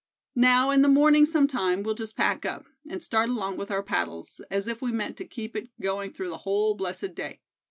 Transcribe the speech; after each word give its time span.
Now, 0.33 0.71
in 0.71 0.81
the 0.81 0.87
morning, 0.87 1.27
sometime, 1.27 1.83
we'll 1.83 1.93
just 1.93 2.17
pack 2.17 2.43
up, 2.43 2.65
and 2.89 3.03
start 3.03 3.29
along 3.29 3.57
with 3.57 3.69
our 3.69 3.83
paddles, 3.83 4.41
as 4.49 4.67
if 4.67 4.81
we 4.81 4.91
meant 4.91 5.15
to 5.17 5.25
keep 5.27 5.55
it 5.55 5.69
going 5.79 6.11
through 6.11 6.29
the 6.29 6.39
whole 6.39 6.73
blessed 6.73 7.13
day. 7.13 7.39